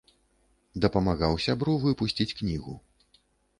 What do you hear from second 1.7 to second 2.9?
выпусціць кнігу.